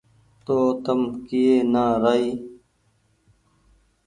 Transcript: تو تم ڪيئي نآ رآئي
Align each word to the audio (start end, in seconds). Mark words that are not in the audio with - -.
تو 0.45 0.57
تم 0.85 0.99
ڪيئي 1.27 1.57
نآ 1.73 1.85
رآئي 2.03 2.29